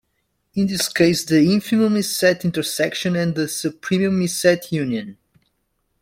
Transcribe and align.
In 0.55 0.65
this 0.65 0.89
case, 0.91 1.23
the 1.25 1.35
infimum 1.45 1.95
is 1.95 2.15
set 2.15 2.43
intersection, 2.43 3.15
and 3.15 3.35
the 3.35 3.43
supremum 3.43 4.23
is 4.23 4.35
set 4.35 4.71
union. 4.71 5.19